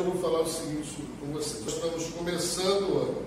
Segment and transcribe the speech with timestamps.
[0.00, 1.62] eu vou falar o seguinte com vocês.
[1.62, 3.22] Nós estamos começando o ano.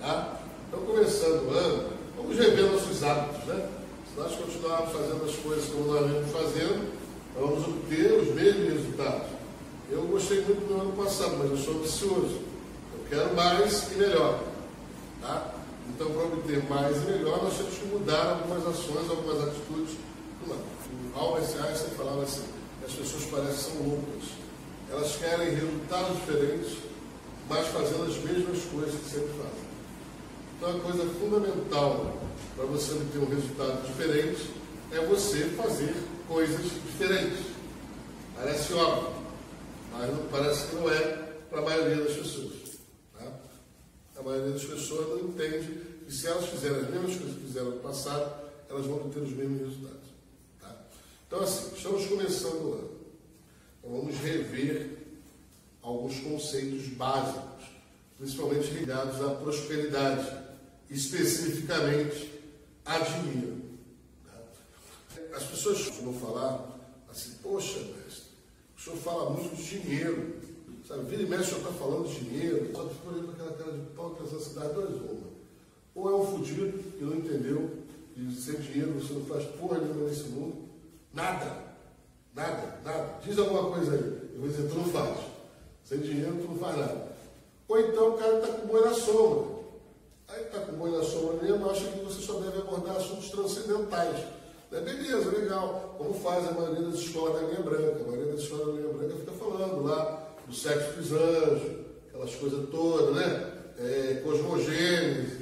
[0.00, 0.40] Tá?
[0.68, 3.68] Então, começando o ano, vamos rever nossos hábitos, né?
[4.12, 6.92] Se nós continuarmos fazendo as coisas como nós vimos fazendo,
[7.34, 9.28] vamos obter os mesmos resultados.
[9.90, 12.38] Eu gostei muito do ano passado, mas eu sou ambicioso.
[12.92, 14.40] Eu quero mais e melhor.
[15.22, 15.54] Tá?
[15.88, 19.96] Então, para obter mais e melhor, nós temos que mudar algumas ações, algumas atitudes.
[20.46, 22.44] O Albert Einstein falava assim,
[22.86, 24.37] as pessoas parecem são loucas.
[24.90, 26.78] Elas querem resultados diferentes,
[27.48, 29.68] mas fazendo as mesmas coisas que sempre fazem.
[30.56, 32.18] Então, a coisa fundamental
[32.56, 34.50] para você obter um resultado diferente
[34.90, 35.94] é você fazer
[36.26, 37.46] coisas diferentes.
[38.34, 39.14] Parece óbvio,
[39.92, 41.00] mas não, parece que não é
[41.50, 42.52] para a maioria das pessoas.
[43.16, 43.30] Tá?
[44.18, 47.70] A maioria das pessoas não entende que se elas fizerem as mesmas coisas que fizeram
[47.70, 50.08] no passado, elas vão ter os mesmos resultados.
[50.60, 50.76] Tá?
[51.26, 52.97] Então, assim, estamos começando o ano.
[53.88, 54.98] Então, vamos rever
[55.80, 57.64] alguns conceitos básicos,
[58.18, 60.30] principalmente ligados à prosperidade,
[60.90, 62.30] especificamente
[62.84, 63.62] a dinheiro.
[64.26, 65.36] Tá?
[65.36, 66.78] As pessoas vão falar
[67.10, 68.24] assim, poxa, mestre,
[68.76, 70.36] o senhor fala muito de dinheiro.
[70.86, 73.72] Sabe, vira e mexe, o senhor está falando de dinheiro, só ficou olhando aquela cara
[73.72, 75.28] de pau que essa cidade dois uma.
[75.94, 77.78] Ou é um fudido que não entendeu,
[78.16, 80.68] e sem dinheiro você não faz porra nenhuma nesse mundo.
[81.12, 81.67] Nada.
[82.38, 83.14] Nada, nada.
[83.24, 84.30] Diz alguma coisa aí.
[84.32, 85.18] Eu vou dizer, tu não faz.
[85.84, 87.08] Sem dinheiro tu não faz nada.
[87.66, 89.58] Ou então o cara está com boi na sombra.
[90.28, 94.24] Aí está com boi na sombra mesmo, acha que você só deve abordar assuntos transcendentais.
[94.70, 95.96] É beleza, legal.
[95.98, 98.04] Como faz a maioria das escolas da linha branca.
[98.04, 101.72] A maioria das escolas da linha branca fica falando lá do sexo dos anjos,
[102.08, 103.52] aquelas coisas todas, né?
[103.80, 105.38] É, cosmogênese,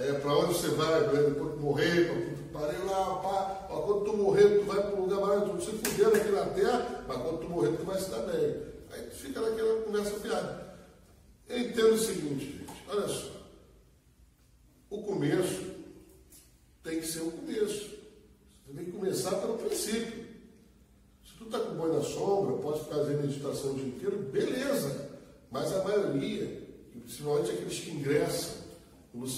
[0.00, 4.64] é, para onde você vai, de morrer, parei lá, pá, ó, quando tu morrer, tu
[4.64, 7.84] vai para um lugar mais, tu se aqui na terra, mas quando tu morrer, tu
[7.84, 8.56] vai se dar bem.
[8.90, 10.78] Aí tu fica naquela conversa fiada.
[11.48, 13.30] Eu entendo o seguinte, gente, olha só.
[14.90, 15.66] O começo
[16.82, 17.98] tem que ser o começo.
[18.66, 20.26] Você tem que começar pelo princípio.
[21.26, 25.08] Se tu está com boi na sombra, pode fazer meditação o dia inteiro, beleza.
[25.50, 26.62] Mas a maioria,
[26.92, 28.68] principalmente aqueles que ingressam
[29.14, 29.30] no né,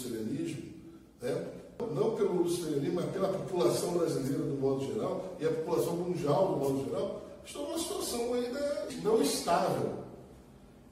[2.93, 7.63] mas pela população brasileira do modo geral e a população mundial do modo geral, estão
[7.63, 10.01] numa situação ainda não estável.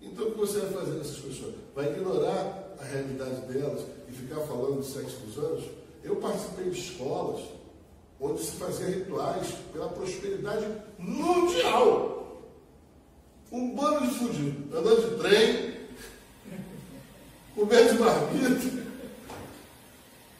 [0.01, 1.55] Então o que você vai fazer com essas pessoas?
[1.75, 5.71] Vai ignorar a realidade delas e ficar falando de sexo dos anjos?
[6.05, 7.41] Eu participei de escolas
[8.21, 10.67] onde se fazia rituais pela prosperidade
[10.99, 12.43] mundial.
[13.51, 15.75] Um bando de fudido, andando de trem,
[17.55, 18.89] comendo de marmita,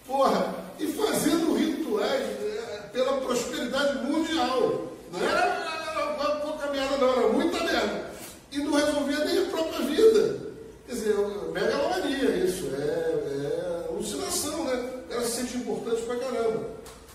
[0.07, 4.93] porra, e fazendo rituais é, pela prosperidade mundial.
[5.13, 8.11] Não era, uma pouca merda, não, era muita merda.
[8.53, 10.41] E não resolvia nem a própria vida.
[10.87, 14.91] Quer dizer, é megalomania isso, é, é alucinação, né?
[15.11, 16.71] Ela se sente importante pra caramba.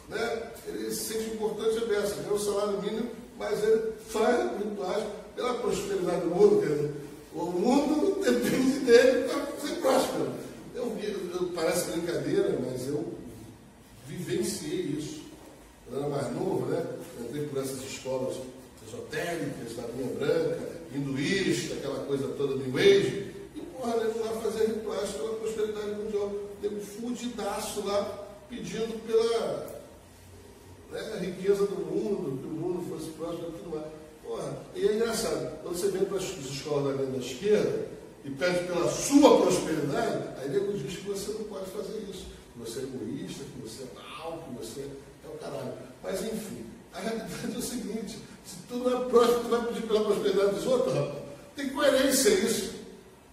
[0.09, 0.43] Né?
[0.67, 5.03] Ele se sente importante é dessa, ganha o salário mínimo, mas ele faz rituais
[5.35, 6.61] pela prosperidade do mundo.
[6.61, 6.91] Quer dizer,
[7.33, 10.31] o mundo depende dele para ser próspero.
[10.75, 13.22] Eu eu, parece brincadeira, mas eu
[14.13, 15.21] vivenciei isso.
[15.91, 16.85] Eu era mais novo, né?
[17.21, 18.37] Entrei por essas escolas
[18.87, 23.31] esotéricas, da linha branca, hinduísta, aquela coisa toda do Age.
[23.55, 26.31] E, porra, nego lá fazer rituais pela prosperidade mundial.
[26.61, 29.73] Nego fudidaço lá, pedindo pela
[30.91, 33.87] né, riqueza do mundo, que o mundo fosse próspero e tudo mais.
[34.23, 37.87] Porra, e é engraçado, quando você vem para as escolas da linha da esquerda
[38.23, 42.59] e pede pela sua prosperidade, aí nego diz que você não pode fazer isso, que
[42.59, 44.81] você é egoísta, que você é mal, que você
[45.25, 45.73] é o caralho.
[46.03, 49.87] Mas enfim, a realidade é o seguinte, se tu não é próspero, tu vai pedir
[49.87, 51.23] pela prosperidade dos outros, rapaz.
[51.55, 52.73] Tem coerência isso.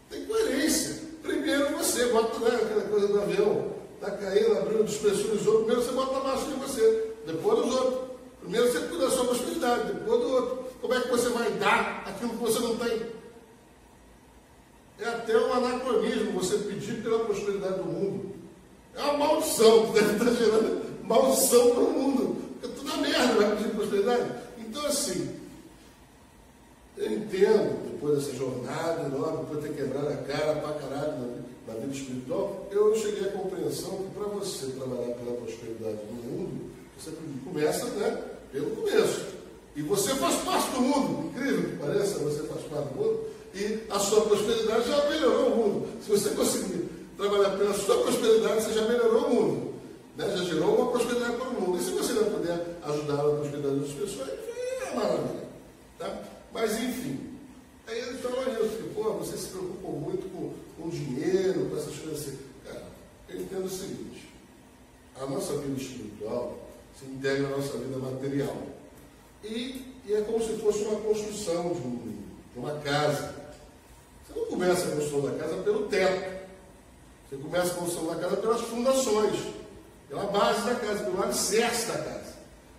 [0.09, 1.03] Tem coerência.
[1.23, 6.17] Primeiro você, bota né, aquela coisa do avião, está caindo, abrindo, despressurizou, primeiro você bota
[6.17, 8.11] a marcha em você, depois dos outros.
[8.41, 10.65] Primeiro você cuida da sua prosperidade, depois do outro.
[10.81, 13.07] Como é que você vai dar aquilo que você não tem?
[14.99, 18.40] É até um anacronismo você pedir pela prosperidade do mundo.
[18.97, 22.37] É uma maldição que deve estar gerando maldição para o mundo.
[22.61, 24.33] Porque tudo é merda, vai pedir prosperidade.
[24.59, 25.29] Então, assim,
[26.97, 31.75] eu entendo, depois dessa jornada enorme, depois de ter quebrado a cara pra caralho na,
[31.75, 37.13] vida espiritual, eu cheguei à compreensão que para você trabalhar pela prosperidade do mundo, você
[37.45, 38.23] começa né,
[38.53, 39.27] pelo começo.
[39.75, 43.21] E você faz parte do mundo, incrível que pareça, você faz parte do mundo,
[43.55, 45.89] e a sua prosperidade já melhorou o mundo.
[46.05, 46.90] Se você conseguir
[47.21, 49.75] trabalhar pela sua prosperidade, você já melhorou o mundo.
[50.17, 50.29] Né?
[50.37, 51.79] Já gerou uma prosperidade para o mundo.
[51.79, 55.45] E se você não puder ajudar a prosperidade das pessoas, é maravilha.
[55.99, 56.23] Tá?
[56.53, 57.21] Mas enfim,
[57.87, 58.81] aí ele falou isso.
[60.79, 62.39] com dinheiro, com essas coisas assim.
[62.65, 62.87] Cara,
[63.29, 64.29] eu entendo o seguinte,
[65.21, 66.59] a nossa vida espiritual
[66.99, 68.57] se integra à nossa vida material.
[69.45, 72.23] E, e é como se fosse uma construção de, um,
[72.53, 73.35] de uma casa.
[74.27, 76.40] Você não começa a construção da casa pelo teto.
[77.31, 79.41] Você começa a construção da casa pelas fundações,
[80.09, 82.35] pela base da casa, pelo alicerce da casa.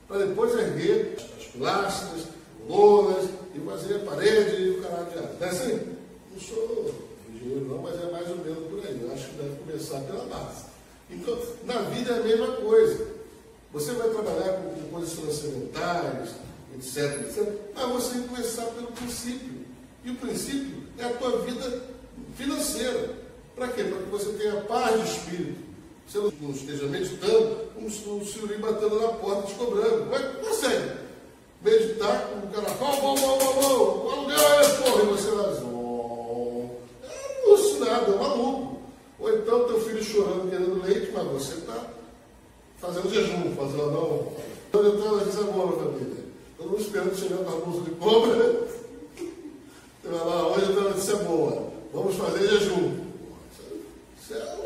[0.10, 2.24] Para depois erguer as pilastras,
[2.68, 5.36] lonas, e fazer a parede e o caralho de asa.
[5.40, 5.98] Não é assim?
[6.34, 6.96] Não sou
[7.34, 9.00] engenheiro não, mas é mais ou menos por aí.
[9.02, 10.66] Eu acho que deve começar pela base.
[11.10, 13.08] Então, na vida é a mesma coisa.
[13.72, 16.30] Você vai trabalhar com, com coisas transcendentais,
[16.76, 19.62] etc, etc, mas você que começar pelo princípio.
[20.04, 21.84] E o princípio é a tua vida
[22.36, 23.21] financeira.
[23.62, 23.84] Para quê?
[23.84, 25.62] Para que você tenha paz de espírito.
[26.08, 30.08] Você não esteja meditando como se o senhorio batendo na porta te cobrando.
[30.10, 30.94] Mas consegue
[31.62, 35.44] meditar com o cara, pau, pau, pau, pau, pau, aluguel é, porra, e você lá,
[37.04, 38.82] é alucinado, é maluco.
[39.20, 41.86] Ou então teu filho chorando, querendo leite, mas você está
[42.80, 44.32] fazendo jejum, fazendo não.
[44.66, 46.26] Estou na boa família.
[46.58, 48.68] Todo mundo esperando chegar com a bolsa de compra.
[50.02, 51.72] Você vai lá, hoje eu tenho notícia boa.
[51.94, 53.12] Vamos fazer jejum.
[54.32, 54.62] Isso é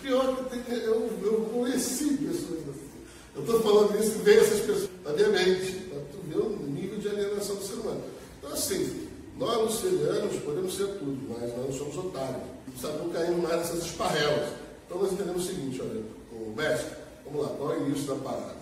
[0.00, 2.90] pior que tem, eu, eu conheci pessoas assim.
[3.36, 6.56] Eu estou falando isso e veio essas pessoas na minha mente, para tu ver o
[6.70, 8.02] nível de alienação do ser humano.
[8.38, 12.42] Então, assim, nós lucilianos podemos ser tudo, mas nós não somos otários.
[12.80, 14.54] Sabe, não caímos mais nessas esparrelas.
[14.86, 16.02] Então, nós entendemos o seguinte: olha,
[16.32, 16.96] o mestre,
[17.26, 18.56] vamos lá, qual é o início da parada?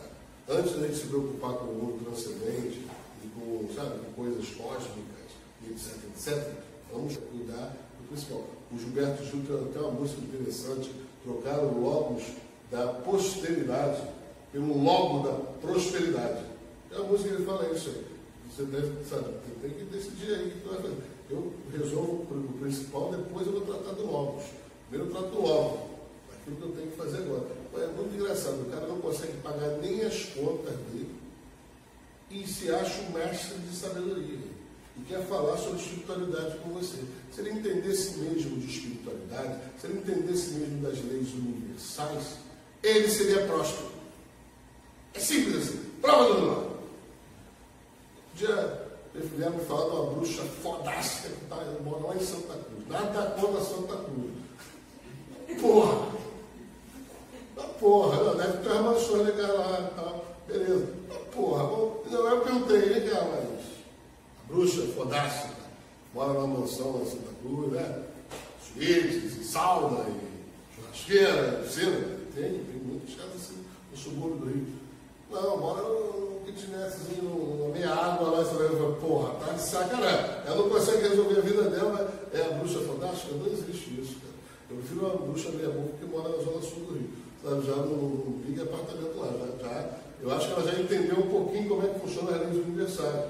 [0.49, 2.83] Antes da gente se preocupar com o mundo transcendente
[3.23, 5.31] e com, sabe, coisas cósmicas,
[5.71, 6.53] etc, etc,
[6.93, 8.45] vamos cuidar do principal.
[8.73, 10.91] O Gilberto Gil tem até uma música interessante,
[11.23, 12.25] trocaram logos
[12.73, 14.03] da posteridade
[14.55, 16.45] pelo logo da prosperidade.
[16.93, 18.05] É a música ele fala isso aí.
[18.49, 20.97] Você deve, sabe, tem que decidir aí o que tu vai fazer.
[21.29, 24.45] Eu resolvo o principal, depois eu vou tratar do logos.
[24.89, 25.91] Primeiro eu trato do logo,
[26.33, 27.49] aquilo que eu tenho que fazer agora.
[27.75, 31.25] É muito engraçado, o cara não consegue pagar nem as contas dele
[32.31, 34.39] e se acha um mestre de sabedoria
[34.97, 36.99] e quer falar sobre espiritualidade com você.
[37.33, 42.37] Se ele entendesse mesmo de espiritualidade, se ele entendesse mesmo das leis universais,
[42.83, 43.94] ele seria próspero.
[45.15, 45.79] É simples assim.
[46.01, 46.75] Prova do lado.
[48.33, 48.85] Um dia
[49.15, 52.89] vieram me falar de uma bruxa fodástica que tá, mora lá em Santa Cruz.
[52.89, 55.61] Nada contra Santa Cruz.
[55.61, 56.15] Porra!
[57.79, 60.25] Porra, deve ter uma pessoa legal lá e tal.
[60.49, 60.89] Beleza.
[61.33, 63.61] Porra, bom, eu perguntei, legal, mas
[64.41, 65.55] a bruxa fodástica
[66.13, 68.03] mora numa mansão lá em Santa Cruz, né?
[68.73, 72.15] Suítes, sauna, e churrasqueira, piscina.
[72.35, 74.84] Tem, tem muitas casas assim no subúrbio do Rio.
[75.35, 80.31] Não, mora num kitnetzinho, numa meia água lá, você vai porra, tá de sacanagem.
[80.47, 84.33] Ela não consegue resolver a vida dela, é a bruxa fantástica, não existe isso, cara.
[84.71, 87.11] Eu prefiro uma bruxa meia boca que mora na zona sul do Rio.
[87.43, 89.27] Sabe, já no, big apartamento lá.
[89.27, 89.91] Já, já,
[90.23, 93.25] eu acho que ela já entendeu um pouquinho como é que funciona as leis universais.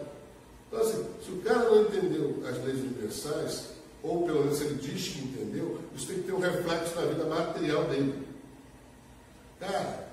[0.68, 3.68] Então, assim, se o cara não entendeu as leis universais,
[4.02, 7.24] ou pelo menos ele diz que entendeu, isso tem que ter um reflexo na vida
[7.24, 8.28] material dele.
[9.58, 10.03] Cara,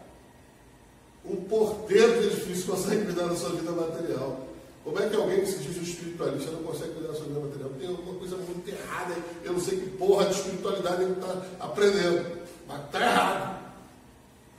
[1.52, 4.48] porteiro de edifício consegue cuidar da sua vida material.
[4.86, 7.40] Como é que alguém que se diz um espiritualista não consegue cuidar da sua vida
[7.42, 7.70] material?
[7.78, 9.24] Tem alguma coisa muito errada aí.
[9.44, 12.42] Eu não sei que porra de espiritualidade ele está aprendendo.
[12.68, 13.60] Mas está errado.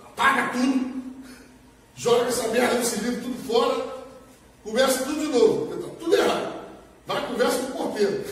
[0.05, 1.03] Apaga tudo.
[1.97, 3.87] Joga essa merda desse livro tudo fora.
[4.63, 5.75] Começa tudo de novo.
[5.75, 6.53] Está tudo errado.
[7.07, 8.25] Vai conversa com o porteiro.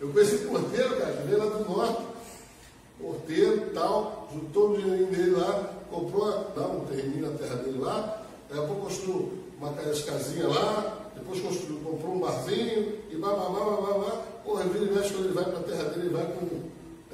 [0.00, 2.09] Eu conheci o porteiro, cara, que veio lá do norte.
[3.00, 4.28] Porteiro e tal.
[4.32, 8.66] Juntou o dinheirinho dele lá comprou lá um terreno na terra dele lá, daqui a
[8.66, 14.24] pouco construiu uma casinha lá, depois construiu, comprou um barzinho e blá, blá.
[14.44, 16.46] Porra, vira e mexe quando ele vai para a terra dele, ele vai com,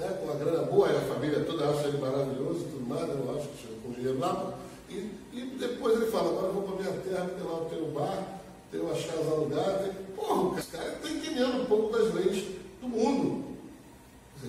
[0.00, 3.36] né, com a grana boa, a família toda acha ele maravilhoso e tudo mais, eu
[3.36, 4.54] acho que chega com dinheiro lá.
[4.88, 4.94] E,
[5.32, 7.92] e depois ele fala, agora eu vou para minha terra, porque lá eu tenho um
[7.92, 8.40] bar,
[8.70, 9.92] tenho umas casas alugadas.
[10.14, 12.44] Porra, esse cara está entendendo um pouco das leis
[12.80, 13.55] do mundo.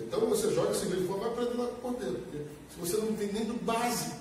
[0.06, 2.16] Então você joga esse livro fora, vai aprender lá com o porteiro.
[2.16, 4.14] Porque se você não tem nem do base,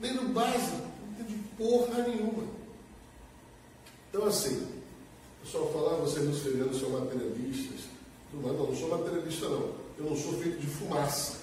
[0.00, 2.44] nem do base, não tem de porra nenhuma.
[4.10, 4.66] Então assim,
[5.40, 7.80] o pessoal fala, vocês nos ferianos são materialistas.
[8.32, 9.82] Não, não, não sou materialista não.
[9.98, 11.38] Eu não sou feito de fumaça.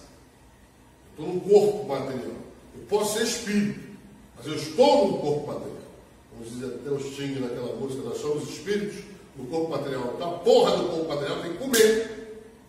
[1.18, 2.36] Eu estou num corpo material.
[2.76, 3.80] Eu posso ser espírito,
[4.36, 5.78] mas eu estou num corpo material.
[6.34, 9.04] Vamos dizer até o Sting naquela música, nós somos espíritos
[9.36, 10.14] no corpo material.
[10.16, 12.19] Então a porra do corpo material tem que comer.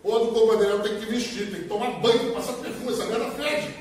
[0.02, 3.30] Corpo material tem que vestir, tem que tomar banho, tem que passar perfume, essa merda
[3.33, 3.75] fede.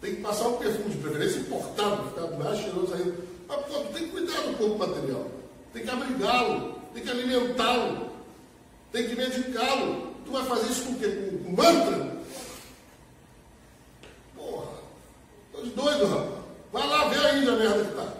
[0.00, 3.14] Tem que passar um perfume, de preferência importado, ficar mais cheiroso ainda.
[3.48, 5.26] Mas, pô, tem que cuidar do corpo material.
[5.72, 8.10] Tem que abrigá-lo, tem que alimentá-lo,
[8.92, 10.12] tem que medicá-lo.
[10.24, 11.08] tu vai fazer isso com o quê?
[11.08, 12.16] Com, com mantra?
[14.36, 14.68] Porra,
[15.52, 16.42] tô de doido, rapaz.
[16.72, 18.12] Vai lá ver a Índia a merda que tá.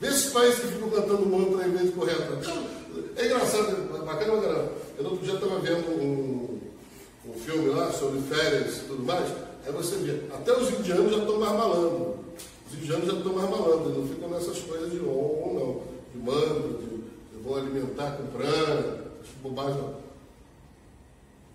[0.00, 2.46] Vê esses países que ficam cantando mantra em vez atrás.
[3.16, 4.83] É engraçado, é bacana, bacana.
[4.96, 6.60] Eu outro dia estava vendo um,
[7.28, 9.28] um filme lá sobre férias e tudo mais.
[9.66, 11.52] Aí você vê, até os indianos já estão mais.
[11.52, 15.82] Os indianos já estão mais malandros, não ficam nessas coisas de on não,
[16.12, 19.04] de mantra, de, de vou alimentar com prana,
[19.42, 19.82] bobagem.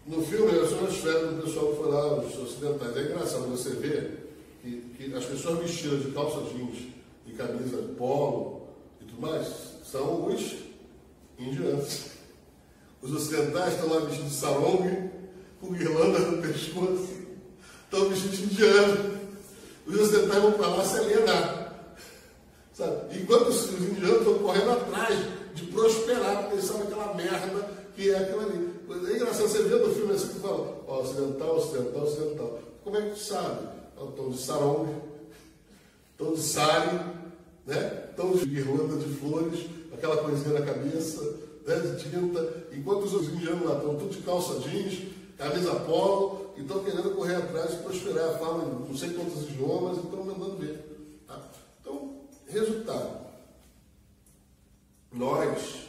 [0.05, 2.97] No filme, é só as férias do pessoal que foi lá, os ocidentais.
[2.97, 6.87] É engraçado você ver que, que as pessoas vestidas de calça jeans
[7.25, 8.63] e camisa polo
[9.01, 9.47] e tudo mais
[9.83, 10.55] são os
[11.37, 12.18] indianos.
[13.01, 15.11] Os ocidentais estão lá vestidos de sarong,
[15.61, 17.09] com guirlanda no pescoço,
[17.85, 19.19] estão vestidos de indiano.
[19.87, 21.59] Os ocidentais vão para lá alienar.
[22.73, 23.19] Sabe?
[23.19, 25.19] Enquanto os, os indianos estão correndo atrás
[25.55, 28.69] de prosperar, porque eles sabem aquela merda que é aquilo ali.
[29.11, 32.59] É engraçado, você vê no filme assim que fala, ó, ocidental, ocidental, ocidental.
[32.83, 33.67] Como é que tu sabe?
[34.01, 34.87] Estão de sarong,
[36.11, 36.99] estão de sari,
[37.67, 38.05] né?
[38.09, 41.21] estão de guirlanda de flores, aquela coisinha na cabeça,
[41.75, 41.91] né?
[41.91, 45.03] de tinta, enquanto os indianos lá estão tudo de calça jeans,
[45.37, 50.01] camisa polo, e estão querendo correr atrás e prosperar, falam não sei quantos idiomas e
[50.01, 51.23] estão mandando ver.
[51.27, 51.49] Tá?
[51.81, 52.15] Então,
[52.47, 53.29] resultado.
[55.11, 55.87] Nós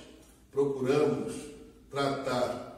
[0.52, 1.34] procuramos
[1.90, 2.70] tratar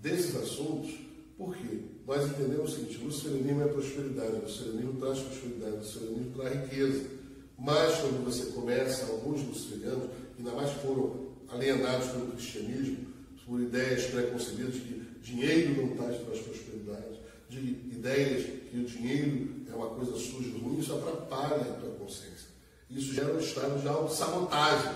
[0.00, 0.92] desses assuntos
[1.36, 6.32] porque nós entendemos o seguinte, o luciferianismo é prosperidade, o luciferianismo traz prosperidade, o luciferianismo
[6.34, 7.10] traz riqueza.
[7.58, 13.08] Mas quando você começa, alguns luciferianos, ainda mais foram alienados pelo cristianismo,
[13.46, 19.50] por ideias preconcebidas de que dinheiro não traz, traz prosperidade, de ideias que o dinheiro
[19.70, 22.48] é uma coisa suja e ruim, isso atrapalha a tua consciência.
[22.90, 24.92] Isso gera um estado de autossabotagem.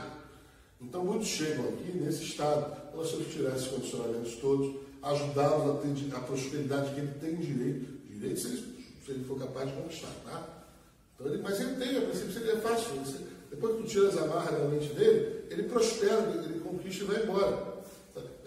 [0.80, 2.94] Então muitos chegam aqui nesse estado.
[2.94, 7.36] Nós temos que tirar esses condicionamentos todos, ajudá-los a ter a prosperidade que ele tem
[7.36, 7.86] direito.
[8.10, 10.64] Direito se ele, se ele for capaz de conquistar, tá?
[11.14, 13.00] Então, ele, mas ele tem, a princípio seria fácil.
[13.52, 17.22] Depois que tu tira as amarras da mente dele, ele prospera, ele, conquista e vai
[17.22, 17.72] embora.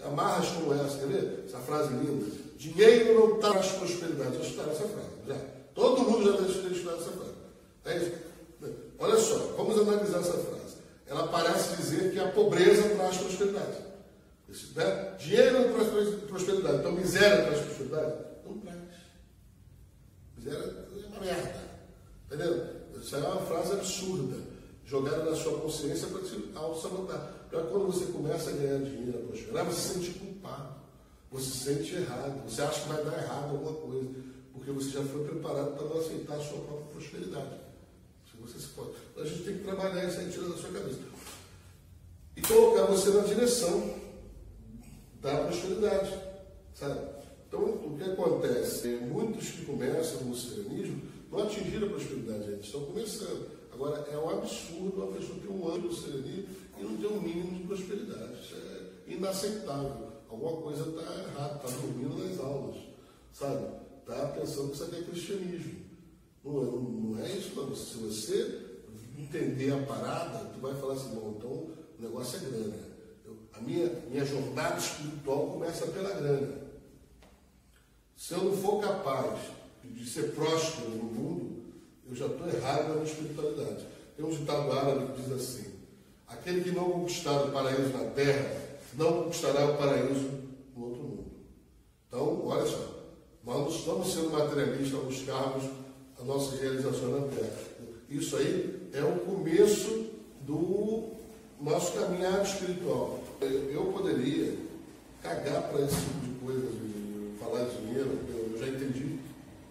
[0.04, 1.44] Amarras como essa, quer ver?
[1.46, 2.26] Essa frase linda.
[2.58, 4.36] Dinheiro não traz prosperidade.
[4.36, 5.36] Já estudaram essa frase, já.
[5.74, 7.34] Todo mundo já deve ter estudado essa frase.
[7.84, 8.12] É isso.
[8.98, 10.76] Olha só, vamos analisar essa frase.
[11.06, 13.78] Ela parece dizer que a pobreza traz prosperidade.
[14.74, 15.16] Né?
[15.20, 16.78] Dinheiro não traz prosperidade.
[16.78, 18.14] Então miséria traz prosperidade?
[18.44, 18.78] Não traz.
[20.36, 21.60] Miséria é uma merda.
[22.26, 22.66] Entendeu?
[23.00, 24.36] Isso é uma frase absurda,
[24.86, 27.48] jogada na sua consciência para te auto-sabotar.
[27.50, 30.76] Para quando você começa a ganhar dinheiro, a prosperar, você se sente culpado.
[31.32, 32.48] Você se sente errado.
[32.48, 34.08] Você acha que vai dar errado alguma coisa.
[34.52, 37.60] Porque você já foi preparado para não aceitar a sua própria prosperidade.
[38.30, 38.90] Se você se pode.
[39.10, 41.00] Então, a gente tem que trabalhar isso aí, da sua cabeça.
[42.36, 43.94] E colocar você na direção
[45.20, 46.14] da prosperidade.
[46.74, 47.00] Sabe?
[47.48, 48.88] Então, o que acontece?
[48.88, 53.50] Muitos que começam no cristianismo não atingiram a prosperidade, eles estão começando.
[53.72, 57.20] Agora, é um absurdo uma pessoa ter um ano no cristianismo e não ter um
[57.20, 58.40] mínimo de prosperidade.
[58.40, 60.12] Isso é inaceitável.
[60.28, 62.76] Alguma coisa está errada, está dormindo nas aulas,
[63.32, 63.66] sabe?
[64.00, 65.86] Está pensando que isso aqui é cristianismo.
[66.44, 67.74] Não, é, não é isso, não.
[67.74, 68.66] Se você
[69.18, 72.96] entender a parada, tu vai falar assim, bom, então o negócio é grana.
[73.24, 76.66] Eu, a minha, minha jornada espiritual começa pela grana.
[78.16, 79.38] Se eu não for capaz
[79.94, 81.62] de ser próspero no mundo,
[82.08, 83.84] eu já estou errado na minha espiritualidade.
[84.16, 85.64] Tem um ditado árabe que diz assim:
[86.26, 88.50] aquele que não conquistar o paraíso na terra,
[88.94, 90.30] não conquistará o paraíso
[90.76, 91.24] no outro mundo.
[92.08, 92.96] Então, olha só,
[93.44, 95.64] nós não estamos sendo materialistas ao buscarmos
[96.20, 97.58] a nossa realização na terra.
[98.08, 100.06] Isso aí é o começo
[100.42, 101.10] do
[101.60, 103.20] nosso caminhar espiritual.
[103.40, 104.54] Eu poderia
[105.22, 106.68] cagar para esse tipo de coisa,
[107.40, 109.15] falar de dinheiro, eu já entendi,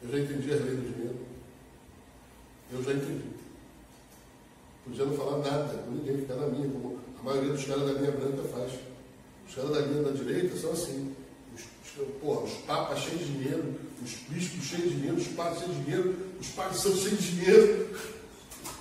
[0.05, 1.15] eu já entendi a lei do dinheiro.
[2.71, 3.23] Eu já entendi.
[4.83, 7.93] Podia não falar nada com ninguém, ficar na minha, como a maioria dos caras da
[7.93, 8.71] linha branca faz.
[9.47, 11.15] Os caras da linha da direita são assim.
[11.55, 15.59] Os, os, porra, os papas cheios de dinheiro, os bispos cheios de dinheiro, os padres
[15.59, 17.99] cheios de dinheiro, os padres são cheios de dinheiro,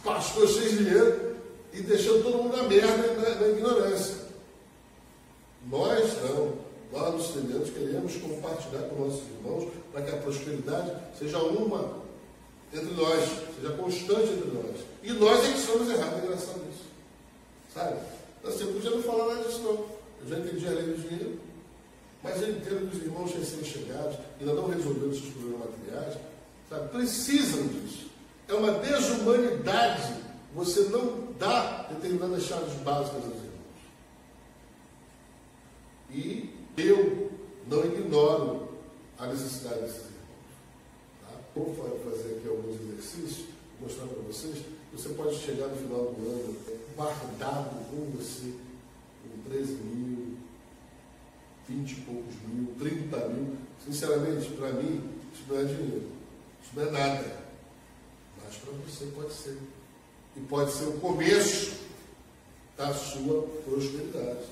[0.04, 1.36] pastores cheios de dinheiro,
[1.72, 4.16] e deixando todo mundo na merda e na, na ignorância.
[5.70, 6.64] Nós não.
[6.92, 12.02] Nós, estudantes, queremos compartilhar com nossos irmãos para que a prosperidade seja uma
[12.72, 14.80] entre nós, seja constante entre nós.
[15.04, 16.84] E nós é que somos errados em relação a isso.
[17.72, 18.00] Sabe?
[18.44, 19.70] Assim, eu podia não falar nada disso, não.
[19.70, 21.38] Eu já entendi a lei do dinheiro,
[22.24, 26.18] mas eu entendo que os irmãos recém-chegados ainda não resolveram seus problemas materiais,
[26.68, 26.88] sabe?
[26.88, 28.08] precisam disso.
[28.48, 30.12] É uma desumanidade
[30.54, 33.54] você não dar determinadas chaves básicas aos irmãos.
[36.10, 37.30] E eu
[37.68, 38.63] não ignoro
[39.18, 40.14] a necessidade desses irmãos.
[41.22, 41.28] Tá?
[41.54, 43.46] Vou fazer aqui alguns exercícios,
[43.80, 44.64] mostrar para vocês.
[44.92, 46.56] Você pode chegar no final do ano
[46.96, 48.52] guardado com você
[49.22, 50.36] com 13 mil,
[51.68, 53.56] 20 e poucos mil, 30 mil.
[53.84, 55.02] Sinceramente, para mim,
[55.32, 56.08] isso não é dinheiro.
[56.62, 57.40] Isso não é nada.
[58.42, 59.58] Mas para você pode ser.
[60.36, 61.74] E pode ser o começo
[62.76, 64.46] da sua prosperidade.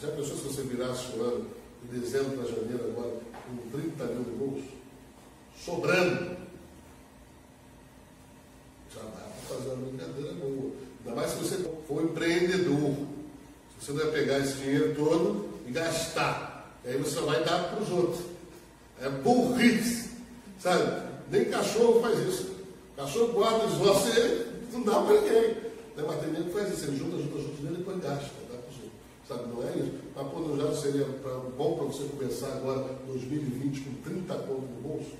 [0.00, 1.50] Já pensou se você virasse o ano
[1.82, 4.68] de dezembro para janeiro agora com 30 mil bolso?
[5.64, 6.36] Sobrando.
[8.94, 10.72] Já dá para fazer uma brincadeira boa.
[11.04, 12.94] Ainda mais se você for empreendedor.
[13.80, 16.76] Você vai pegar esse dinheiro todo e gastar.
[16.84, 18.24] E aí você vai dar para os outros.
[19.00, 20.10] É burrice.
[20.58, 21.08] Sabe?
[21.30, 22.50] Nem cachorro faz isso.
[22.96, 25.54] Cachorro guarda e não dá para ninguém.
[25.96, 26.84] Tem Mas que faz isso.
[26.86, 28.30] Ele junta, junta, junta e depois gasta.
[28.50, 28.92] Dá para os outros.
[29.30, 29.46] Sabe?
[29.46, 29.92] Não é isso.
[30.16, 34.80] Mas quando já seria pra, bom para você começar agora 2020 com 30 pontos no
[34.82, 35.12] bolso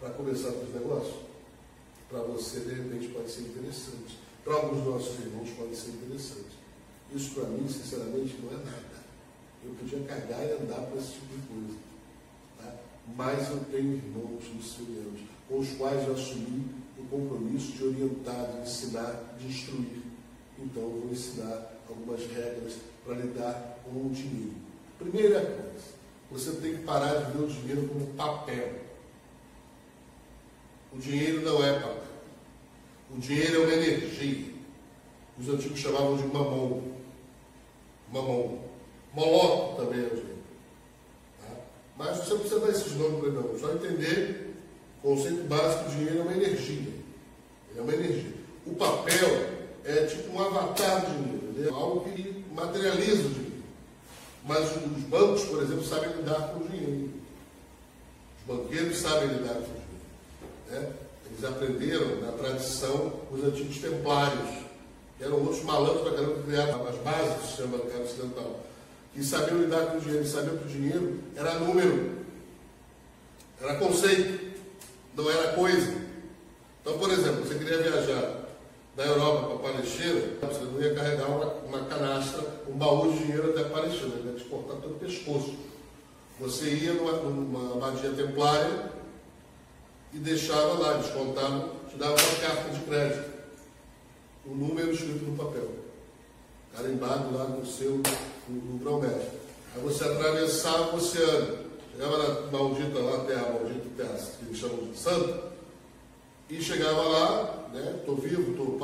[0.00, 1.16] para começar com os negócios?
[2.08, 4.18] Para você, de repente, pode ser interessante.
[4.42, 6.56] Para alguns nossos irmãos pode ser interessante.
[7.14, 9.04] Isso para mim, sinceramente, não é nada.
[9.62, 11.78] Eu podia cagar e andar para esse tipo de coisa.
[12.56, 12.74] Tá?
[13.14, 16.64] Mas eu tenho irmãos missionários com os quais eu assumi
[16.98, 20.02] o compromisso de orientar, de ensinar, de instruir.
[20.58, 24.54] Então eu vou ensinar algumas regras para lidar com o dinheiro.
[24.98, 25.94] Primeira coisa,
[26.30, 28.72] você tem que parar de ver o dinheiro como papel.
[30.92, 32.02] O dinheiro não é papel.
[33.14, 34.54] O dinheiro é uma energia.
[35.38, 36.82] Os antigos chamavam de mamão.
[38.12, 38.58] Mamão.
[39.14, 40.38] Moloco também é o dinheiro.
[41.40, 41.54] Tá?
[41.96, 43.58] Mas você não precisa dar esses nomes para ele, não.
[43.58, 44.54] Só entender
[45.02, 46.92] o conceito básico: o dinheiro é uma energia.
[47.70, 48.34] Ele é uma energia.
[48.66, 49.28] O papel
[49.84, 51.68] é tipo um avatar do dinheiro.
[51.68, 53.56] é algo que materializa o dinheiro.
[54.44, 57.10] Mas os bancos, por exemplo, sabem lidar com o dinheiro.
[58.40, 59.86] Os banqueiros sabem lidar com o dinheiro.
[60.70, 60.92] Né?
[61.26, 64.48] Eles aprenderam na tradição os antigos templários,
[65.18, 68.60] que eram outros malandros para caramba que criaram as bases do sistema bancário ocidental,
[69.12, 72.16] que sabiam lidar com o dinheiro, sabiam que o dinheiro era número,
[73.60, 74.56] era conceito,
[75.16, 76.06] não era coisa.
[76.80, 78.35] Então, por exemplo, você queria viajar
[78.96, 83.50] da Europa para Palestina, você não ia carregar uma, uma canastra, um baú de dinheiro
[83.50, 85.54] até Palestina, ele ia te cortar pelo pescoço.
[86.40, 88.90] Você ia numa, numa abadia templária,
[90.16, 93.30] e deixava lá, descontava, te dava uma carta de crédito,
[94.46, 95.68] um número escrito no papel,
[96.74, 98.00] carimbado lá no seu,
[98.48, 99.38] no, no grão-mestre.
[99.74, 101.58] Aí você atravessava o oceano,
[101.92, 105.45] chegava na maldita lá, terra maldita, terra que eles chamam de santo,
[106.48, 108.76] e chegava lá, né, estou vivo, estou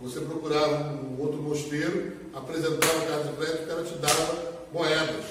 [0.00, 5.24] você procurava um outro mosteiro, apresentava a carta de crédito, o cara te dava moedas.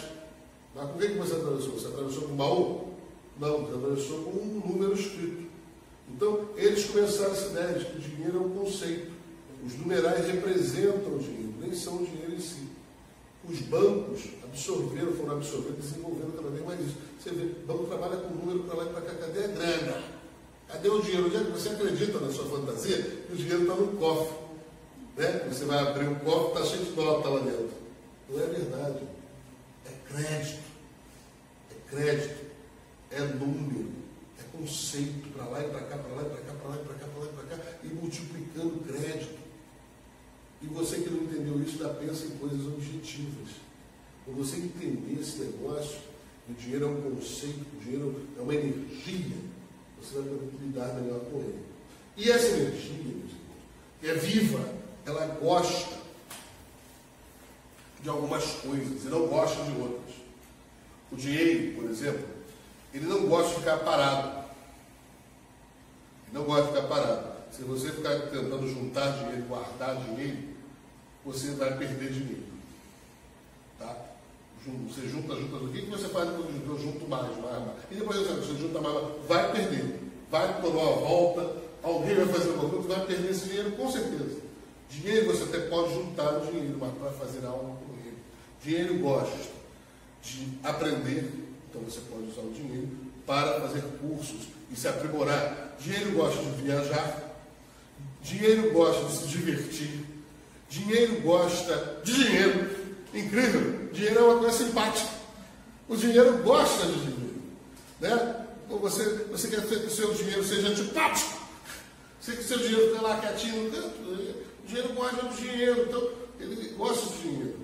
[0.73, 1.73] Mas com o que você atravessou?
[1.73, 2.93] Você atravessou com baú?
[3.39, 5.45] Não, atravessou com um número escrito.
[6.09, 9.11] Então, eles começaram essa ideia de que o dinheiro é um conceito.
[9.65, 12.67] Os numerais representam o dinheiro, nem são o dinheiro em si.
[13.47, 16.95] Os bancos absorveram, foram absorvendo, desenvolvendo cada vez mais isso.
[17.19, 19.13] Você vê, o banco trabalha com número para lá e para cá.
[19.13, 20.14] Cadê a grana?
[20.67, 21.35] Cadê o dinheiro?
[21.35, 24.37] É você acredita na sua fantasia que o dinheiro está no cofre?
[25.17, 25.47] Né?
[25.49, 27.71] Você vai abrir um cofre, está cheio de nota lá dentro.
[28.29, 28.99] Não é verdade.
[29.85, 30.63] É crédito.
[31.71, 32.45] É crédito
[33.15, 33.91] é número,
[34.37, 36.85] é conceito, para lá e para cá, para lá e para cá, para lá e
[36.85, 39.39] para cá, para lá e para cá, e multiplicando crédito.
[40.61, 43.49] E você que não entendeu isso, ainda pensa em coisas objetivas.
[44.25, 45.99] Quando você entender esse negócio,
[46.49, 49.37] o dinheiro é um conceito, o dinheiro é uma energia,
[50.01, 51.65] você vai poder lidar melhor com ele.
[52.17, 53.15] E essa energia,
[54.03, 54.73] é viva,
[55.05, 55.95] ela gosta
[58.01, 60.15] de algumas coisas e não gosta de outras.
[61.11, 62.27] O dinheiro, por exemplo,
[62.93, 64.45] ele não gosta de ficar parado.
[66.27, 67.35] Ele não gosta de ficar parado.
[67.51, 70.37] Se você ficar tentando juntar dinheiro, guardar dinheiro,
[71.25, 72.45] você vai perder dinheiro.
[73.79, 74.14] Tá?
[74.87, 77.77] Você junta, junta, o que você faz quando eu junto mais, mais, mais?
[77.91, 78.95] E depois você junta mais,
[79.27, 79.99] vai perder.
[80.31, 84.41] Vai por uma volta, alguém vai fazer uma coisa, vai perder esse dinheiro com certeza.
[84.89, 88.17] Dinheiro você até pode juntar o dinheiro, mas para fazer algo com ele.
[88.63, 89.37] Dinheiro gosta
[90.23, 92.87] de aprender então você pode usar o dinheiro
[93.25, 95.75] para fazer cursos e se aprimorar.
[95.77, 97.35] Dinheiro gosta de viajar,
[98.23, 100.05] dinheiro gosta de se divertir,
[100.69, 102.84] dinheiro gosta de dinheiro.
[103.15, 105.09] Incrível, dinheiro é uma coisa simpática.
[105.87, 107.41] O dinheiro gosta de dinheiro.
[108.01, 108.45] Né?
[108.67, 111.39] Você, você quer que o seu dinheiro seja antipático.
[112.19, 113.99] Você quer que o seu dinheiro fique lá quietinho no canto.
[114.01, 116.09] O dinheiro gosta de dinheiro, então
[116.41, 117.59] ele gosta de dinheiro.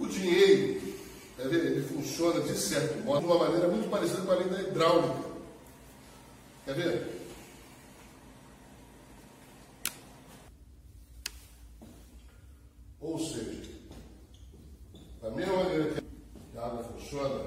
[0.00, 0.82] O dinheiro,
[1.38, 4.60] ele funciona funciona, de certo modo, de uma maneira muito parecida com a lei da
[4.60, 5.34] hidráulica.
[6.64, 7.24] Quer ver?
[13.00, 13.73] Ou seja,
[15.24, 15.90] da mesma maneira
[16.52, 17.46] que a água funciona,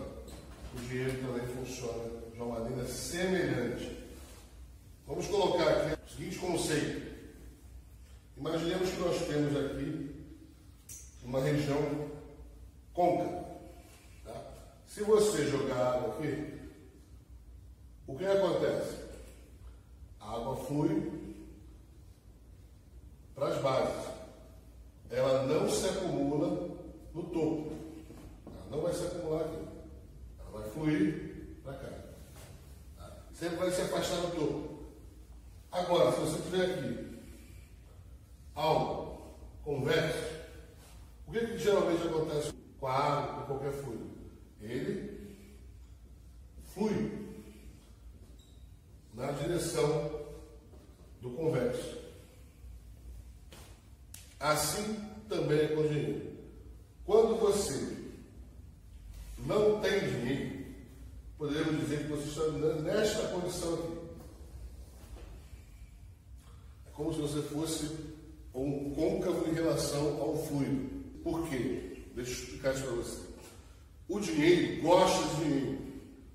[0.73, 4.03] o dinheiro também funciona de uma maneira semelhante.
[5.05, 7.17] Vamos colocar aqui o seguinte conceito.
[8.35, 10.25] Imaginemos que nós temos aqui
[11.23, 12.09] uma região
[12.95, 13.45] côncava.
[14.25, 14.41] Tá?
[14.87, 16.59] Se você jogar água aqui,
[18.07, 18.95] o que acontece?
[20.19, 21.11] A água flui
[23.35, 24.09] para as bases.
[25.11, 26.75] Ela não se acumula
[27.17, 27.71] no topo.
[28.45, 29.67] Ela não vai se acumular aqui.
[30.39, 31.89] Ela vai fluir para cá.
[32.97, 33.17] Tá?
[33.33, 34.77] Sempre vai se afastar do topo.
[35.71, 37.19] Agora, se você tiver aqui
[38.55, 40.37] algo convexo,
[41.27, 44.07] o que, que geralmente acontece com a água, com qualquer fluido?
[44.61, 45.37] Ele
[46.73, 47.27] flui
[49.13, 50.25] na direção
[51.21, 51.97] do convexo.
[54.39, 54.95] Assim
[55.27, 56.37] também é com o dinheiro.
[57.07, 57.95] Quando você
[59.45, 60.65] não tem dinheiro,
[61.37, 63.97] podemos dizer que você está nesta condição aqui.
[66.85, 67.89] É como se você fosse
[68.53, 70.89] um côncavo em relação ao fluido.
[71.23, 72.03] Por quê?
[72.13, 73.21] Deixa eu explicar isso para você.
[74.09, 74.81] O dinheiro
[75.17, 75.77] gosta de dinheiro.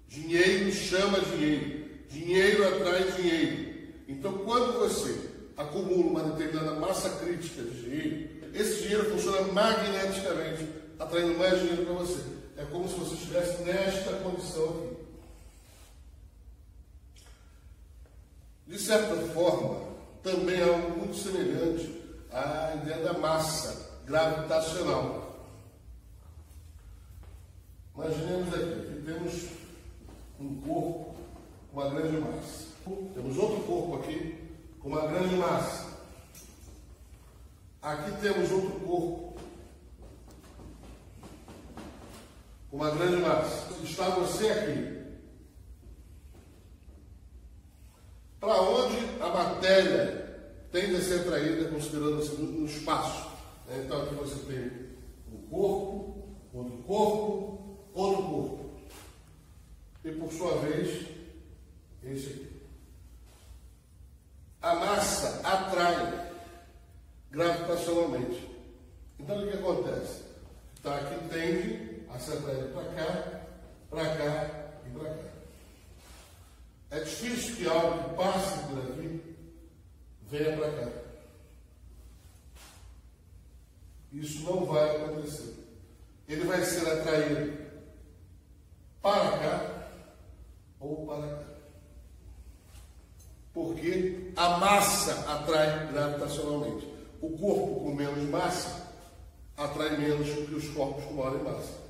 [0.09, 1.85] Dinheiro chama dinheiro.
[2.11, 3.73] Dinheiro atrai dinheiro.
[4.09, 10.69] Então, quando você acumula uma determinada massa crítica de dinheiro, esse dinheiro funciona magneticamente,
[10.99, 12.21] atraindo mais dinheiro para você.
[12.57, 15.03] É como se você estivesse nesta condição aqui.
[18.67, 19.93] De certa forma,
[20.23, 25.22] também é algo muito semelhante à ideia da massa gravitacional.
[27.95, 29.49] Imaginemos aqui que temos
[30.41, 31.15] um corpo
[31.71, 32.67] com uma grande massa.
[33.15, 34.51] Temos outro corpo aqui
[34.81, 35.93] com uma grande massa.
[37.83, 39.37] Aqui temos outro corpo
[42.71, 43.75] com uma grande massa.
[43.85, 45.03] Está você aqui.
[48.41, 50.23] Para onde a matéria
[50.73, 53.29] tende a ser atraída, considerando-se no espaço?
[53.69, 53.83] Né?
[53.85, 54.93] Então aqui você tem
[55.31, 57.52] um corpo, outro corpo,
[57.95, 58.71] outro corpo.
[60.05, 61.09] E por sua vez,
[62.03, 62.63] esse aqui.
[64.63, 66.31] A massa atrai
[67.31, 68.49] gravitacionalmente.
[69.19, 70.23] Então o que acontece?
[70.77, 73.41] Está aqui tende a se atrair para cá,
[73.89, 75.33] para cá e para cá.
[76.91, 79.37] É difícil que algo que passe por aqui
[80.29, 80.93] venha para cá.
[84.13, 85.55] Isso não vai acontecer.
[86.29, 87.62] Ele vai ser atraído
[89.03, 89.89] para cá
[90.79, 91.43] ou para cá.
[93.53, 96.89] Porque a massa atrai gravitacionalmente.
[97.21, 98.91] O corpo com menos massa
[99.57, 101.83] atrai menos que os corpos com maior massa.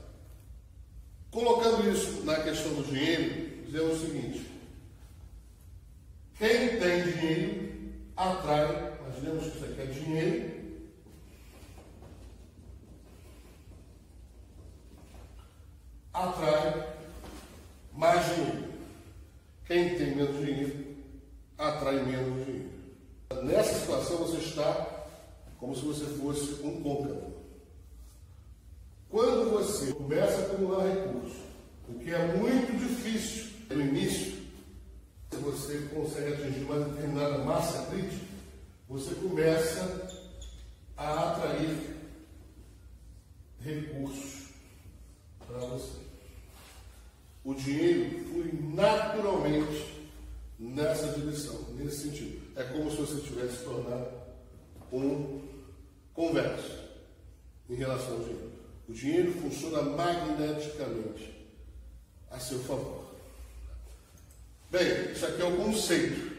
[1.30, 4.50] Colocando isso na questão do dinheiro, dizemos o seguinte:
[6.38, 10.52] quem tem dinheiro atrai, imaginemos que isso aqui é dinheiro,
[16.12, 16.91] atrai
[17.94, 18.72] mais dinheiro.
[19.66, 20.96] Quem tem menos dinheiro
[21.58, 22.70] atrai menos dinheiro.
[23.42, 25.02] Nessa situação você está
[25.58, 27.32] como se você fosse um côncavo.
[29.08, 31.38] Quando você começa a acumular recursos,
[31.88, 34.42] o que é muito difícil no início,
[35.30, 38.24] se você consegue atingir uma determinada massa crítica,
[38.88, 40.08] você começa
[40.96, 41.96] a atrair
[43.60, 44.48] recursos
[45.46, 45.98] para você.
[47.44, 50.08] O dinheiro flui naturalmente
[50.58, 52.40] nessa direção, nesse sentido.
[52.56, 54.08] É como se você tivesse se tornado
[54.92, 55.42] um
[56.14, 56.78] converso
[57.68, 58.24] em relação ao
[59.02, 59.32] dinheiro.
[59.32, 61.34] Funciona magneticamente
[62.30, 63.12] a seu favor.
[64.70, 66.32] Bem, isso aqui é o conceito.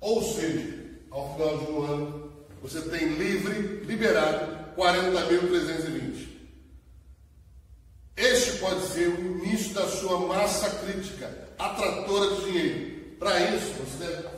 [0.00, 0.78] Ou seja,
[1.10, 2.32] ao final um ano,
[2.62, 6.28] você tem livre, liberado, 40.320.
[8.16, 13.00] Este pode ser o início da sua massa crítica, atratora de dinheiro.
[13.18, 14.28] Para isso, você deve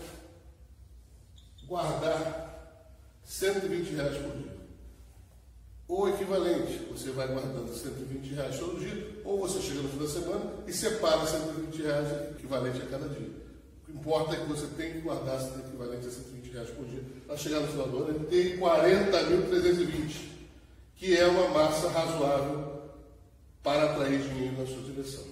[1.72, 2.84] guardar
[3.24, 4.52] 120 reais por dia.
[5.88, 10.06] Ou equivalente, você vai guardando 120 reais todo dia, ou você chega no fim da
[10.06, 13.30] semana e separa 120 reais equivalente a cada dia.
[13.82, 17.02] O que importa é que você tem que guardar equivalente a 120 reais por dia
[17.26, 20.28] para chegar no final do ano e ter 40.320,
[20.96, 22.82] que é uma massa razoável
[23.62, 25.24] para atrair dinheiro na sua direção.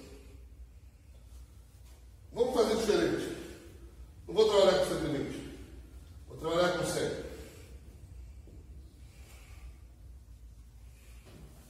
[2.33, 3.37] Vamos fazer diferente.
[4.27, 5.40] Não vou trabalhar com 120.
[6.41, 7.11] Trabalhar com 100.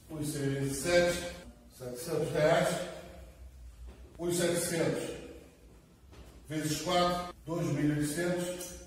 [0.08, 0.28] Os
[0.76, 1.36] 7,
[1.78, 2.68] 700 reais.
[4.16, 5.10] Os 700
[6.48, 8.80] vezes 4, 2.800.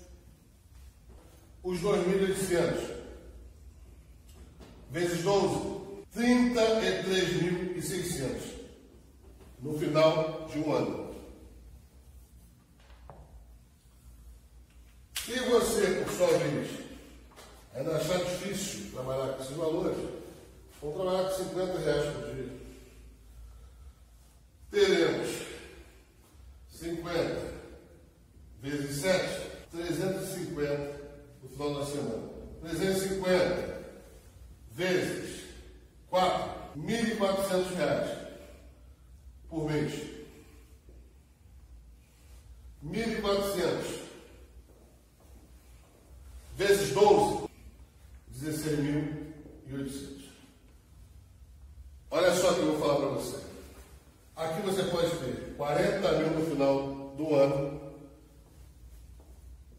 [1.62, 2.96] Os 2.800
[4.90, 5.76] vezes 12,
[6.16, 8.56] 33.600
[9.62, 11.05] no final de um ano.
[21.56, 22.45] 150 reais por dia.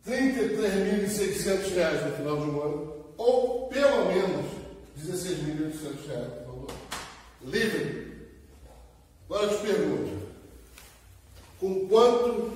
[0.08, 4.46] 33.600 reais no final de um ano, ou pelo menos
[4.98, 6.67] 16.800 reais no final
[7.41, 7.50] do.
[7.52, 8.08] Livre.
[9.30, 10.28] Agora eu te pergunto,
[11.60, 12.54] com quanto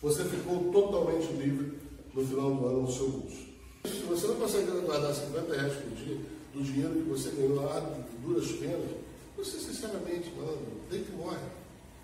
[0.00, 1.78] você ficou totalmente livre
[2.14, 3.48] no final do ano no seu bolso?
[3.84, 6.16] Se você não consegue guardar 50 reais por dia
[6.54, 8.90] do dinheiro que você ganhou lá de duras penas,
[9.36, 11.38] você sinceramente, mano, tem que morre.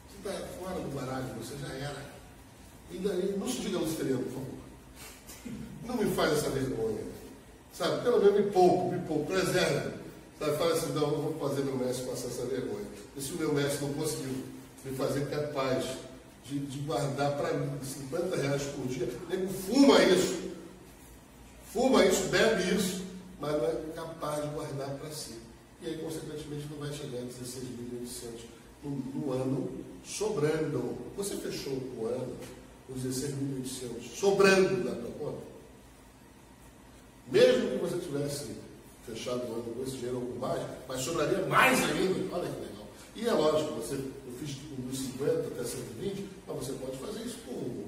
[0.08, 2.12] Você está fora do baralho, você já era.
[2.90, 4.63] E daí, não se diga luciferiano, por favor.
[5.85, 7.02] Não me faz essa vergonha.
[7.72, 9.94] Sabe, pelo menos me poupe, me poupe, preserve.
[10.38, 12.87] Sabe, fala assim, não, eu vou fazer meu mestre passar essa vergonha.
[13.16, 14.35] E se o meu mestre não conseguiu
[14.85, 15.85] me fazer capaz
[16.44, 20.50] de, de guardar para mim 50 reais por dia, nego fuma isso,
[21.72, 23.02] fuma isso, bebe isso,
[23.40, 25.35] mas não é capaz de guardar para si.
[25.83, 28.40] E aí, consequentemente, não vai chegar a 16.800
[28.83, 29.70] no, no ano
[30.04, 30.96] sobrando.
[31.16, 32.37] Você fechou o ano
[32.86, 35.42] com 16.800 sobrando da tua conta?
[37.30, 38.56] Mesmo que você tivesse
[39.06, 42.34] fechado o ano com esse dinheiro ou mais, mas sobraria mais ainda.
[42.34, 42.86] Olha que legal.
[43.16, 47.38] E é lógico, você, eu fiz dos 50 até 120, mas você pode fazer isso
[47.46, 47.84] com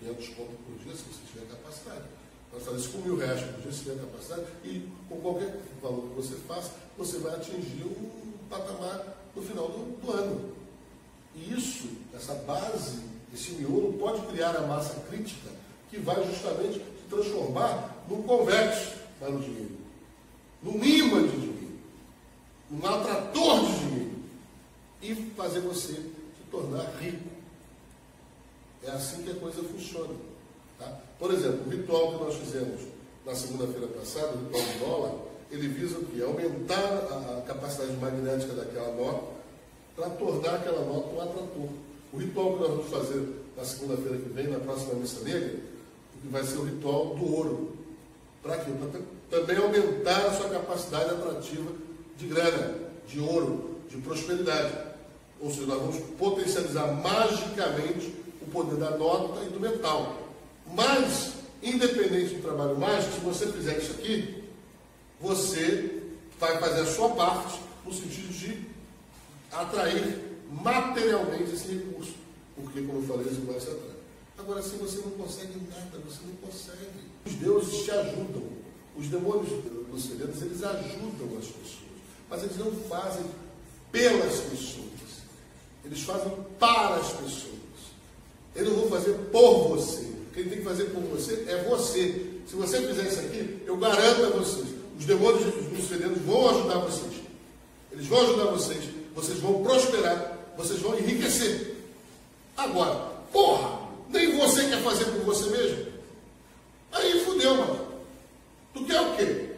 [0.00, 2.04] 500 pontos por dia se você tiver capacidade.
[2.50, 6.08] Pode fazer isso com mil reais por dia se tiver capacidade e com qualquer valor
[6.08, 10.52] que você faça, você vai atingir um patamar no final do, do ano.
[11.34, 13.00] E isso, essa base,
[13.32, 15.50] esse miolo, pode criar a massa crítica
[15.90, 19.76] que vai justamente se transformar num converte para o dinheiro,
[20.62, 21.78] num imã de dinheiro,
[22.70, 24.12] num atrator de dinheiro
[25.02, 27.30] e fazer você se tornar rico.
[28.84, 30.14] É assim que a coisa funciona.
[30.78, 31.00] Tá?
[31.18, 32.80] Por exemplo, o ritual que nós fizemos
[33.24, 35.14] na segunda-feira passada, o ritual do dólar,
[35.50, 36.22] ele visa o quê?
[36.22, 39.32] Aumentar a, a capacidade magnética daquela nota
[39.94, 41.68] para tornar aquela nota um atrator.
[42.12, 45.54] O ritual que nós vamos fazer na segunda-feira que vem, na próxima missa negra,
[46.24, 47.76] vai ser o ritual do ouro.
[48.42, 48.70] Para quê?
[48.70, 49.00] Para
[49.40, 51.72] também aumentar a sua capacidade atrativa
[52.18, 52.74] de grana,
[53.06, 54.76] de ouro, de prosperidade.
[55.40, 60.16] Ou seja, nós vamos potencializar magicamente o poder da nota e do metal.
[60.74, 64.44] Mas, independente do trabalho mágico, se você fizer isso aqui,
[65.20, 66.02] você
[66.38, 68.60] vai fazer a sua parte no sentido de
[69.50, 72.14] atrair materialmente esse recurso.
[72.56, 73.96] Porque, como eu falei, isso vai se atrai.
[74.38, 77.12] Agora, se você não consegue nada, você não consegue.
[77.26, 78.42] Os deuses te ajudam.
[78.96, 79.48] Os demônios
[79.90, 81.82] luciferianos, eles ajudam as pessoas.
[82.28, 83.24] Mas eles não fazem
[83.90, 84.92] pelas pessoas.
[85.84, 87.52] Eles fazem para as pessoas.
[88.54, 90.12] Eles não vão fazer por você.
[90.34, 92.32] Quem tem que fazer por você é você.
[92.46, 94.66] Se você fizer isso aqui, eu garanto a vocês,
[94.98, 97.12] os demônios luciferianos vão ajudar vocês.
[97.90, 98.84] Eles vão ajudar vocês.
[99.14, 100.31] Vocês vão prosperar.
[100.56, 101.76] Vocês vão enriquecer.
[102.56, 102.94] Agora,
[103.32, 105.92] porra, nem você quer fazer por você mesmo?
[106.92, 107.86] Aí fudeu, mano.
[108.74, 109.52] Tu quer o quê?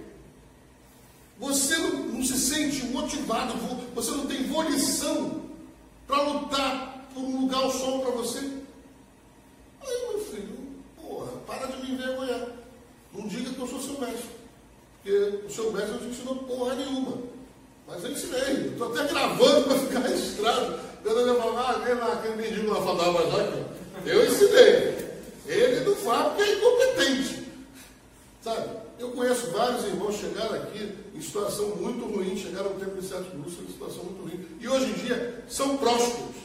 [1.38, 3.54] Você não, não se sente motivado,
[3.94, 5.42] você não tem volição
[6.06, 8.38] para lutar por um lugar ao sol para você.
[8.38, 10.58] Aí, meu filho,
[10.96, 12.48] porra, para de me envergonhar.
[13.12, 14.30] Não diga que eu sou seu mestre.
[15.02, 17.18] Porque o seu mestre não te ensinou porra nenhuma.
[17.86, 18.68] Mas eu ensinei.
[18.68, 20.80] Estou até gravando para ficar registrado.
[21.04, 23.66] Quando ele falar, ah, vem lá, aquele mendigo lá falar, mas olha,
[24.06, 25.04] eu ensinei.
[25.46, 27.44] Ele fala porque é incompetente.
[28.42, 28.70] Sabe?
[28.98, 33.30] Eu conheço vários irmãos chegaram aqui em situação muito ruim, chegaram ao tempo de certo
[33.36, 34.46] curso em situação muito ruim.
[34.58, 36.36] E hoje em dia são prósperos.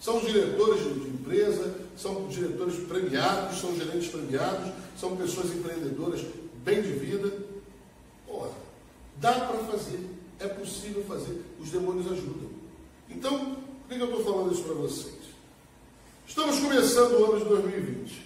[0.00, 6.24] São diretores de empresa, são diretores premiados, são gerentes premiados, são pessoas empreendedoras
[6.64, 7.30] bem de vida.
[8.26, 8.50] Porra,
[9.18, 10.00] dá para fazer,
[10.40, 12.50] é possível fazer, os demônios ajudam.
[13.08, 13.58] Então,
[13.92, 15.14] por que eu estou falando isso para vocês?
[16.26, 18.22] Estamos começando o ano de 2020.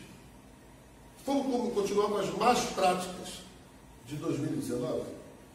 [1.27, 3.41] Vamos continuar com as más práticas
[4.07, 5.03] de 2019?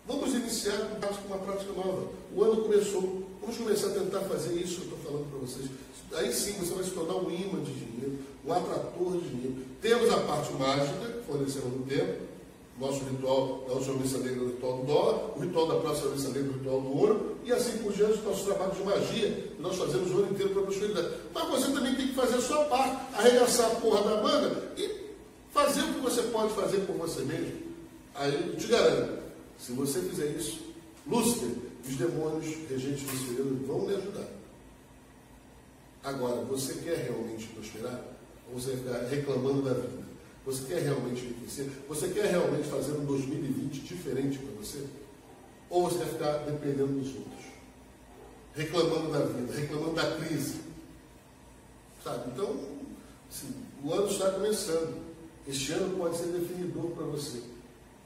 [0.06, 2.10] Vamos iniciar com uma prática nova.
[2.36, 3.24] O ano começou.
[3.40, 5.70] Vamos começar a tentar fazer isso que eu estou falando para vocês.
[6.14, 9.66] Aí sim você vai se tornar um imã de dinheiro, um atrator de dinheiro.
[9.82, 12.31] Temos a parte mágica, fornecendo no tempo.
[12.82, 16.30] Nosso ritual da última missa negra, o ritual do dólar, o ritual da próxima missa
[16.30, 19.62] negra, o ritual do ouro, e assim por diante, o nosso trabalho de magia, que
[19.62, 21.08] nós fazemos o ano inteiro para a prosperidade.
[21.34, 25.02] Mas você também tem que fazer a sua parte, arregaçar a porra da manga e
[25.52, 27.60] Fazer o que você pode fazer por você mesmo.
[28.16, 29.22] Aí eu te garanto,
[29.58, 30.62] se você fizer isso,
[31.06, 31.50] Lúcifer,
[31.86, 34.28] os demônios regentes luciferianos vão lhe ajudar.
[36.04, 38.02] Agora, você quer realmente prosperar?
[38.50, 40.01] Ou você ficar reclamando da vida?
[40.46, 41.70] Você quer realmente enriquecer?
[41.88, 44.84] Você quer realmente fazer um 2020 diferente para você?
[45.70, 47.46] Ou você vai ficar dependendo dos outros?
[48.56, 50.62] Reclamando da vida, reclamando da crise.
[52.04, 52.32] Sabe?
[52.32, 52.56] Então,
[53.30, 55.00] assim, o ano está começando.
[55.48, 57.42] Este ano pode ser definidor para você.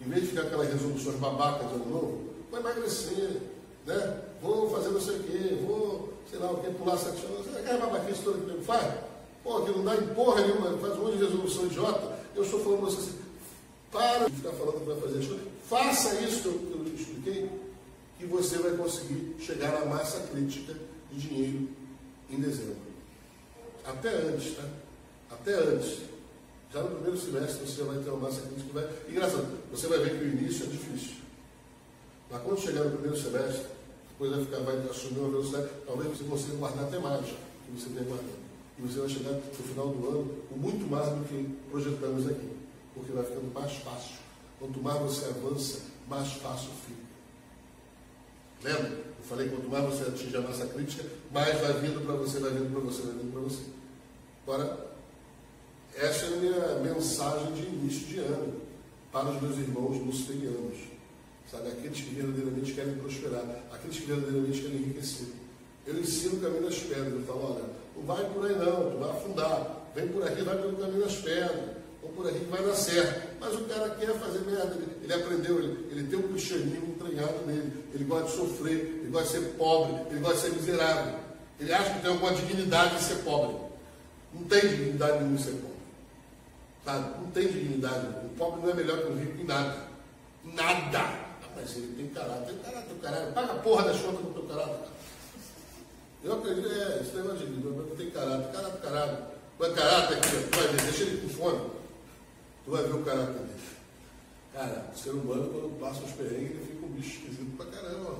[0.01, 3.41] Em vez de ficar aquelas resoluções babacas de ano novo, vou emagrecer,
[3.85, 4.21] né?
[4.41, 7.55] vou fazer não sei o quê, vou, sei lá, o que, pular sete anos.
[7.55, 8.93] Aquela babaquice toda que o faz,
[9.43, 12.14] pô, que não dá em porra nenhuma, faz um monte de resolução idiota.
[12.35, 13.19] Eu estou falando para você assim,
[13.91, 15.47] para de ficar falando vai fazer as coisas.
[15.69, 17.49] Faça isso que eu, que eu expliquei,
[18.19, 20.75] que você vai conseguir chegar à massa crítica
[21.11, 21.69] de dinheiro
[22.29, 22.75] em dezembro.
[23.85, 24.63] Até antes, tá?
[25.31, 25.99] Até antes.
[26.73, 28.89] Já no primeiro semestre você vai ter uma massa crítica que vai.
[29.07, 31.15] Engraçado, você vai ver que o início é difícil.
[32.29, 33.65] Mas quando chegar no primeiro semestre,
[34.09, 37.89] depois vai, ficar, vai assumir uma velocidade, talvez você consiga guardar até mais que você
[37.89, 38.44] tem guardado.
[38.77, 42.49] E você vai chegar no final do ano com muito mais do que projetamos aqui.
[42.93, 44.15] Porque vai ficando mais fácil.
[44.59, 47.05] Quanto mais você avança, mais fácil fica.
[48.63, 48.89] Lembra?
[48.89, 52.51] Eu falei, quanto mais você atinge a massa crítica, mais vai vindo para você, vai
[52.51, 53.63] vindo para você, vai vindo para você.
[54.43, 54.95] Agora,
[55.95, 58.61] essa é a minha mensagem de início de ano
[59.11, 60.77] para os meus irmãos luciferianos.
[61.49, 65.27] Sabe, aqueles que verdadeiramente querem prosperar, aqueles que verdadeiramente querem enriquecer.
[65.85, 67.13] Eu ensino o caminho das pedras.
[67.13, 67.63] Eu falo, olha,
[67.95, 69.85] não vai por aí não, tu vai afundar.
[69.95, 71.75] Vem por aqui, vai pelo caminho das pedras.
[72.03, 73.27] Ou por aqui que vai dar certo.
[73.39, 74.75] Mas o cara quer fazer merda.
[74.75, 77.83] Ele, ele aprendeu, ele, ele tem um cristianismo entranhado nele.
[77.93, 81.19] Ele gosta de sofrer, ele gosta de ser pobre, ele gosta de ser miserável.
[81.59, 83.55] Ele acha que tem alguma dignidade em ser pobre.
[84.33, 85.75] Não tem dignidade nenhuma em ser pobre.
[86.83, 87.21] Sabe?
[87.21, 88.07] Não tem dignidade.
[88.25, 89.77] O pobre não é melhor que o rico em nada.
[90.43, 91.25] Nada.
[91.55, 92.47] Mas ele tem caráter.
[92.47, 93.31] Tem caráter, o caralho.
[93.31, 94.94] Paga a porra das contas do teu caráter.
[96.25, 97.85] Eu acredito, é, isso é evangelismo.
[97.87, 98.51] Não tem caráter.
[98.51, 99.17] Caráter, caralho.
[99.59, 101.69] Vai caráter aqui, tu vai ver, deixa ele com fome.
[102.65, 103.75] Tu vai ver o caráter dele.
[104.51, 108.15] Cara, o ser humano, quando passa os perrengues, ele fica um bicho esquisito pra caramba.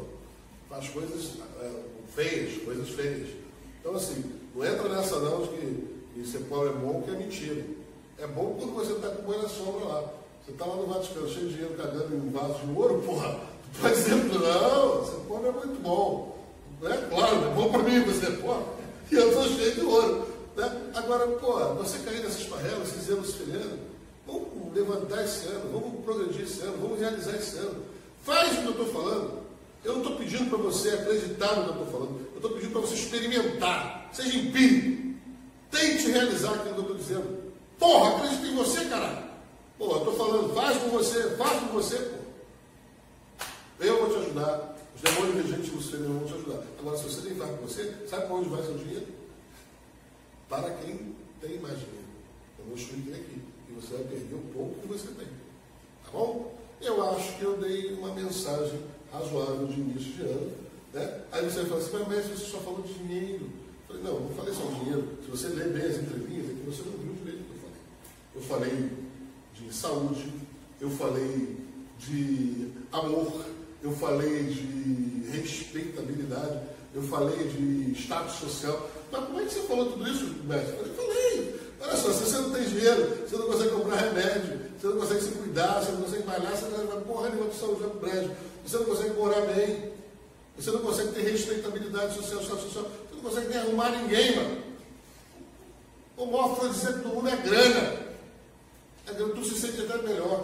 [0.70, 1.72] Faz coisas é,
[2.14, 3.30] feias, coisas feias.
[3.80, 7.66] Então, assim, não entra nessa não de que, ser pobre é bom, que é mentira.
[8.20, 10.14] É bom quando você está com boi na sombra lá.
[10.46, 13.40] Você está lá no Vaticano, cheio de dinheiro cagando em um vaso de ouro, porra.
[13.74, 16.35] Tu pode dizer, não, você pobre é muito bom.
[16.86, 18.66] É claro, é bom para mim, você é pobre.
[19.12, 20.28] E eu estou cheio de ouro.
[20.56, 20.82] Né?
[20.94, 23.80] Agora, porra, você cair nessas parrelas, esses anos feriando,
[24.26, 27.84] vamos levantar esse ano, vamos progredir esse ano, vamos realizar esse ano.
[28.24, 29.46] Faz o que eu estou falando.
[29.84, 32.20] Eu não estou pedindo para você acreditar no que eu estou falando.
[32.32, 34.10] Eu estou pedindo para você experimentar.
[34.12, 35.16] Seja empírico.
[35.70, 37.54] Tente realizar aquilo que eu estou dizendo.
[37.78, 39.26] Porra, acredito em você, caralho.
[39.78, 43.46] Pô, eu estou falando, faz com você, faz com você, pô.
[43.80, 44.75] Eu vou te ajudar.
[44.96, 46.64] Os demônios regentes luciferianos vão te ajudar.
[46.80, 49.08] Agora, se você nem faz com você, sabe para onde vai seu dinheiro?
[50.48, 52.06] Para quem tem mais dinheiro.
[52.60, 53.42] Eu vou expliquei aqui.
[53.70, 55.28] E você vai perder o pouco que você tem.
[55.28, 56.56] Tá bom?
[56.82, 58.80] Eu acho que eu dei uma mensagem
[59.12, 60.52] razoável de início de ano.
[60.94, 61.22] Né?
[61.32, 63.50] Aí você vai falar assim, mas você só falou de dinheiro.
[63.90, 65.18] Eu falei, não, não falei só de dinheiro.
[65.24, 67.62] Se você ler bem as entrelinhas, é que você não viu direito o que eu
[67.62, 67.82] falei.
[68.36, 68.90] Eu falei
[69.54, 70.34] de saúde,
[70.80, 71.58] eu falei
[72.00, 73.46] de amor,
[73.86, 76.60] eu falei de respeitabilidade,
[76.96, 78.90] eu falei de status social.
[79.12, 80.76] Mas como é que você falou tudo isso, mestre?
[80.80, 84.88] Eu falei, olha só, se você não tem dinheiro, você não consegue comprar remédio, você
[84.88, 87.84] não consegue se cuidar, você não consegue malhar, você não vai porra nenhuma para saúde
[87.84, 88.32] no prédio,
[88.66, 89.92] você não consegue morar bem,
[90.58, 94.64] você não consegue ter respeitabilidade social, status social, você não consegue nem arrumar ninguém, mano.
[96.18, 98.00] O maior afrodisíaco do mundo é grana.
[99.06, 100.44] É grana, tu se sente até melhor.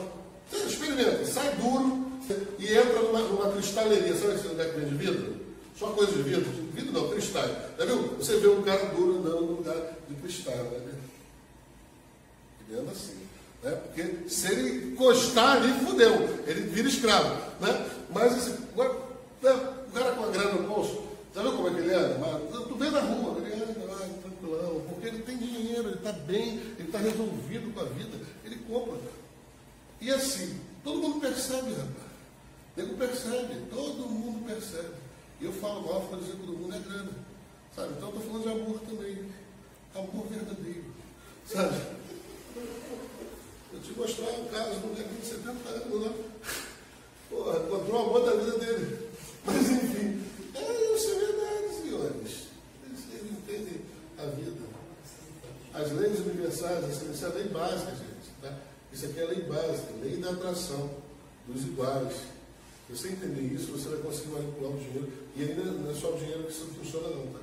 [0.54, 2.11] Experimenta, sai duro
[2.60, 4.16] e entra numa, numa cristaleria.
[4.16, 5.36] Sabe esse lugar que vende vidro?
[5.78, 6.52] Só coisa de vidro.
[6.74, 7.44] Vidro não, cristal.
[7.78, 8.16] Já viu?
[8.18, 10.56] Você vê um cara duro andando num lugar de cristal.
[10.56, 10.94] Né?
[12.70, 13.18] Ele anda assim.
[13.64, 13.72] Né?
[13.72, 16.44] Porque se ele encostar ali, fudeu.
[16.46, 17.30] Ele vira escravo.
[17.60, 17.90] Né?
[18.10, 18.94] Mas agora,
[19.42, 19.54] né?
[19.88, 21.04] o cara com a grana no bolso,
[21.34, 22.18] já viu como é que ele anda?
[22.20, 26.12] Mas, tu vê na rua, ele anda lá, tranquilão, porque ele tem dinheiro, ele está
[26.12, 29.00] bem, ele está resolvido com a vida, ele compra.
[30.00, 32.01] E assim, todo mundo percebe, rapaz.
[32.78, 34.94] Ele percebe, todo mundo percebe.
[35.40, 37.12] E eu falo mal para dizer que todo mundo é grana.
[37.76, 37.94] Sabe?
[37.98, 39.32] Então eu estou falando de amor também.
[39.96, 40.86] Amor verdadeiro.
[41.46, 41.82] Sabe?
[43.74, 46.14] Eu te mostrar um caso de um cara de 70 anos lá.
[47.30, 49.10] Porra, encontrou o amor da vida dele.
[49.46, 52.48] Mas enfim, é isso é verdade, senhores.
[52.84, 53.82] Eles entendem
[54.18, 54.62] a vida.
[55.74, 58.32] As leis universais, essa é a lei básica, gente.
[58.42, 58.54] Tá?
[58.92, 60.90] Isso aqui é a lei básica, lei da atração
[61.48, 62.14] dos iguais.
[62.92, 65.10] Se você entender isso, você vai conseguir manipular o dinheiro.
[65.34, 67.28] E ainda não é só o dinheiro que isso funciona, não.
[67.28, 67.40] Tá?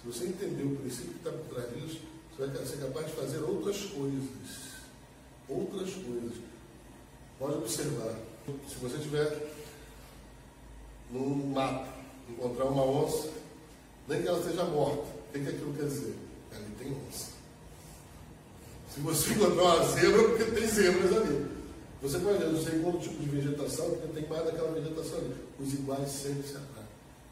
[0.00, 2.00] Se você entender o princípio que está por trás disso,
[2.34, 4.28] você vai ser capaz de fazer outras coisas.
[5.46, 6.32] Outras coisas.
[7.38, 8.18] Pode observar.
[8.66, 9.52] Se você tiver
[11.10, 11.90] num mato,
[12.30, 13.28] encontrar uma onça,
[14.08, 16.16] nem que ela esteja morta, o que, que aquilo quer dizer?
[16.50, 17.30] Ali tem onça.
[18.94, 21.55] Se você encontrar uma zebra, é porque tem zebras ali.
[22.02, 25.34] Você ver, não sei qual tipo de vegetação, porque tem mais daquela vegetação ali.
[25.58, 26.86] Os iguais sempre se atraem.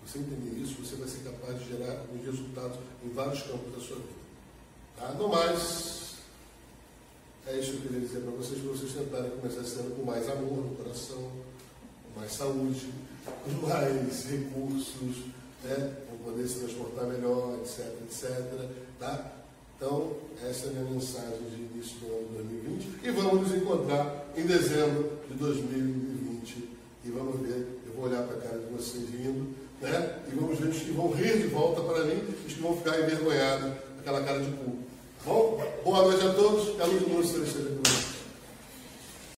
[0.07, 3.97] Você entender isso, você vai ser capaz de gerar resultados em vários campos da sua
[3.97, 4.25] vida.
[4.97, 5.13] Tá?
[5.13, 6.15] No mais,
[7.47, 10.29] é isso que eu queria dizer para vocês, para vocês tentarem começar ano com mais
[10.29, 11.31] amor no coração,
[12.05, 12.91] com mais saúde,
[13.25, 15.17] com mais recursos,
[15.63, 15.97] né?
[16.07, 18.69] para poder se transportar melhor, etc, etc.
[18.99, 19.34] Tá?
[19.85, 20.13] Então,
[20.49, 22.89] essa é a minha mensagem de início do ano de 2020.
[23.05, 26.69] E vamos nos encontrar em dezembro de 2020.
[27.05, 29.47] E vamos ver, eu vou olhar para a cara de vocês rindo,
[29.83, 30.21] né?
[30.27, 32.75] E vamos ver os que vão rir de volta para mim e os que vão
[32.79, 34.79] ficar envergonhados, aquela cara de cu.
[35.27, 38.14] Bom, boa noite a todos, que a luz do mundo esteja com